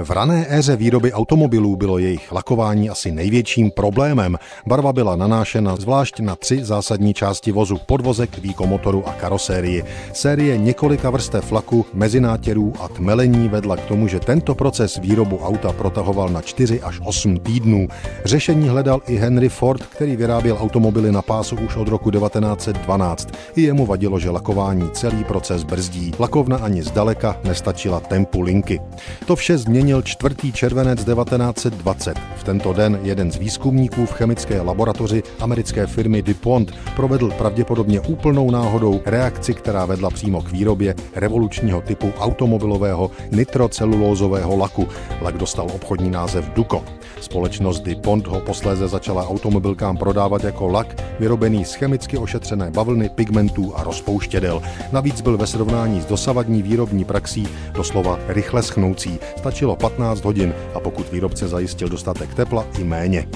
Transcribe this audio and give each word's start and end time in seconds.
V 0.00 0.10
rané 0.10 0.46
éře 0.48 0.76
výroby 0.76 1.12
automobilů 1.12 1.76
bylo 1.76 1.98
jejich 1.98 2.32
lakování 2.32 2.90
asi 2.90 3.12
největším 3.12 3.70
problémem. 3.70 4.38
Barva 4.66 4.92
byla 4.92 5.16
nanášena 5.16 5.76
zvlášť 5.76 6.20
na 6.20 6.36
tři 6.36 6.64
zásadní 6.64 7.14
části 7.14 7.52
vozu, 7.52 7.78
podvozek, 7.86 8.38
výkomotoru 8.38 9.08
a 9.08 9.12
karosérii. 9.12 9.84
Série 10.12 10.58
několika 10.58 11.10
vrstev 11.10 11.52
laku, 11.52 11.86
mezinátěrů 11.94 12.72
a 12.80 12.88
tmelení 12.88 13.48
vedla 13.48 13.76
k 13.76 13.80
tomu, 13.84 14.08
že 14.08 14.20
tento 14.20 14.54
proces 14.54 14.96
výrobu 14.96 15.38
auta 15.38 15.72
protahoval 15.72 16.28
na 16.28 16.42
4 16.42 16.80
až 16.80 17.00
8 17.04 17.36
týdnů. 17.36 17.88
Řešení 18.24 18.68
hledal 18.68 19.00
i 19.06 19.16
Henry 19.16 19.48
Ford, 19.48 19.82
který 19.82 20.16
vyráběl 20.16 20.56
automobily 20.60 21.12
na 21.12 21.22
pásu 21.22 21.56
už 21.56 21.76
od 21.76 21.88
roku 21.88 22.10
1912. 22.10 23.28
I 23.56 23.62
jemu 23.62 23.86
vadilo, 23.86 24.18
že 24.18 24.30
lakování 24.30 24.90
celý 24.90 25.24
proces 25.24 25.62
brzdí. 25.62 26.12
Lakovna 26.18 26.56
ani 26.56 26.82
zdaleka 26.82 27.36
nestačila 27.44 28.00
tempu 28.00 28.40
linky. 28.40 28.80
To 29.26 29.36
vše 29.36 29.58
změnil 29.88 30.02
4. 30.02 30.52
červenec 30.52 31.04
1920. 31.04 32.18
Tento 32.48 32.72
den 32.72 32.98
jeden 33.02 33.32
z 33.32 33.36
výzkumníků 33.36 34.06
v 34.06 34.12
chemické 34.12 34.60
laboratoři 34.60 35.22
americké 35.40 35.86
firmy 35.86 36.22
DuPont 36.22 36.72
provedl 36.96 37.30
pravděpodobně 37.30 38.00
úplnou 38.00 38.50
náhodou 38.50 39.00
reakci, 39.06 39.54
která 39.54 39.86
vedla 39.86 40.10
přímo 40.10 40.42
k 40.42 40.52
výrobě 40.52 40.94
revolučního 41.14 41.80
typu 41.80 42.12
automobilového 42.18 43.10
nitrocelulózového 43.30 44.56
laku. 44.56 44.88
Lak 45.22 45.38
dostal 45.38 45.66
obchodní 45.74 46.10
název 46.10 46.50
Duco. 46.54 46.84
Společnost 47.20 47.80
DuPont 47.80 48.26
ho 48.26 48.40
posléze 48.40 48.88
začala 48.88 49.28
automobilkám 49.28 49.96
prodávat 49.96 50.44
jako 50.44 50.68
lak 50.68 51.02
vyrobený 51.20 51.64
z 51.64 51.74
chemicky 51.74 52.18
ošetřené 52.18 52.70
bavlny, 52.70 53.08
pigmentů 53.08 53.72
a 53.76 53.84
rozpouštědel. 53.84 54.62
Navíc 54.92 55.20
byl 55.20 55.36
ve 55.36 55.46
srovnání 55.46 56.00
s 56.00 56.06
dosavadní 56.06 56.62
výrobní 56.62 57.04
praxí 57.04 57.48
doslova 57.72 58.18
rychle 58.28 58.62
schnoucí. 58.62 59.18
Stačilo 59.36 59.76
15 59.76 60.24
hodin 60.24 60.54
a 60.74 60.80
pokud 60.80 61.12
výrobce 61.12 61.48
zajistil 61.48 61.88
dostatek 61.88 62.37
tepla 62.38 62.66
i 62.78 62.84
méně. 62.84 63.28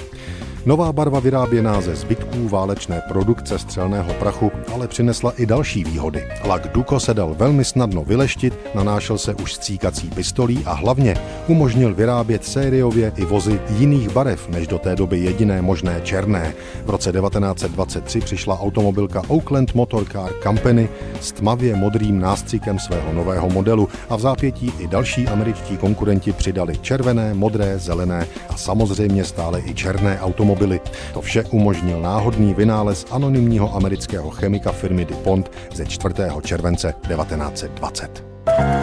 Nová 0.66 0.92
barva 0.92 1.20
vyráběná 1.20 1.80
ze 1.80 1.96
zbytků 1.96 2.48
válečné 2.48 3.02
produkce 3.08 3.58
střelného 3.58 4.14
prachu 4.14 4.50
ale 4.74 4.88
přinesla 4.88 5.32
i 5.36 5.46
další 5.46 5.84
výhody. 5.84 6.28
Lak 6.44 6.72
Duko 6.72 7.00
se 7.00 7.14
dal 7.14 7.34
velmi 7.38 7.64
snadno 7.64 8.04
vyleštit, 8.04 8.58
nanášel 8.74 9.18
se 9.18 9.34
už 9.34 9.54
stříkací 9.54 10.10
pistolí 10.10 10.62
a 10.66 10.72
hlavně 10.72 11.16
umožnil 11.46 11.94
vyrábět 11.94 12.44
sériově 12.44 13.12
i 13.16 13.24
vozy 13.24 13.60
jiných 13.78 14.10
barev 14.10 14.48
než 14.48 14.66
do 14.66 14.78
té 14.78 14.96
doby 14.96 15.18
jediné 15.18 15.62
možné 15.62 16.00
černé. 16.04 16.54
V 16.84 16.90
roce 16.90 17.12
1923 17.12 18.20
přišla 18.20 18.60
automobilka 18.60 19.22
Oakland 19.28 19.74
Motor 19.74 20.04
Car 20.04 20.30
Company 20.42 20.88
s 21.20 21.32
tmavě 21.32 21.76
modrým 21.76 22.20
nástřikem 22.20 22.78
svého 22.78 23.12
nového 23.12 23.50
modelu 23.50 23.88
a 24.08 24.16
v 24.16 24.20
zápětí 24.20 24.72
i 24.78 24.88
další 24.88 25.28
američtí 25.28 25.76
konkurenti 25.76 26.32
přidali 26.32 26.78
červené, 26.78 27.34
modré, 27.34 27.78
zelené 27.78 28.26
a 28.48 28.56
samozřejmě 28.56 29.24
stále 29.24 29.60
i 29.60 29.74
černé 29.74 30.20
automobily 30.20 30.51
automobily. 30.52 30.80
To 31.14 31.20
vše 31.20 31.44
umožnil 31.50 32.00
náhodný 32.00 32.54
vynález 32.54 33.06
anonymního 33.10 33.76
amerického 33.76 34.30
chemika 34.30 34.72
firmy 34.72 35.04
DuPont 35.04 35.50
ze 35.74 35.86
4. 35.86 36.14
července 36.42 36.94
1920. 37.08 38.81